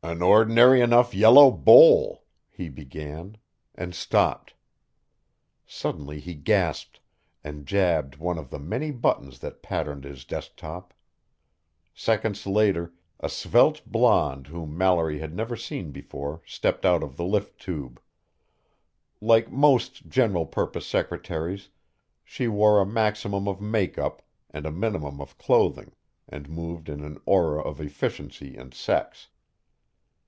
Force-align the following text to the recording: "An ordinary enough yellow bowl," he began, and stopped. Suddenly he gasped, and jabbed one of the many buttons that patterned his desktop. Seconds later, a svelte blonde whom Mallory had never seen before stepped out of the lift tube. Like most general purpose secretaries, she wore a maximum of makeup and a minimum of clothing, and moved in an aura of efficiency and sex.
"An 0.00 0.22
ordinary 0.22 0.80
enough 0.80 1.12
yellow 1.12 1.50
bowl," 1.50 2.24
he 2.48 2.70
began, 2.70 3.36
and 3.74 3.94
stopped. 3.94 4.54
Suddenly 5.66 6.18
he 6.18 6.32
gasped, 6.34 7.00
and 7.44 7.66
jabbed 7.66 8.16
one 8.16 8.38
of 8.38 8.48
the 8.48 8.58
many 8.58 8.90
buttons 8.90 9.40
that 9.40 9.62
patterned 9.62 10.04
his 10.04 10.24
desktop. 10.24 10.94
Seconds 11.92 12.46
later, 12.46 12.94
a 13.20 13.28
svelte 13.28 13.82
blonde 13.84 14.46
whom 14.46 14.78
Mallory 14.78 15.18
had 15.18 15.34
never 15.36 15.56
seen 15.56 15.90
before 15.90 16.40
stepped 16.46 16.86
out 16.86 17.02
of 17.02 17.18
the 17.18 17.24
lift 17.26 17.60
tube. 17.60 18.00
Like 19.20 19.52
most 19.52 20.06
general 20.08 20.46
purpose 20.46 20.86
secretaries, 20.86 21.68
she 22.24 22.48
wore 22.48 22.80
a 22.80 22.86
maximum 22.86 23.46
of 23.46 23.60
makeup 23.60 24.22
and 24.48 24.64
a 24.64 24.72
minimum 24.72 25.20
of 25.20 25.36
clothing, 25.36 25.92
and 26.26 26.48
moved 26.48 26.88
in 26.88 27.02
an 27.04 27.18
aura 27.26 27.60
of 27.60 27.78
efficiency 27.78 28.56
and 28.56 28.72
sex. 28.72 29.28